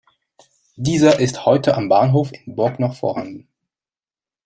[0.77, 3.47] Dieser ist heute am Bahnhof in Burg noch vorhanden.